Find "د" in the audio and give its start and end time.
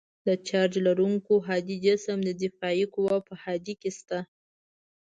0.27-0.29, 2.23-2.29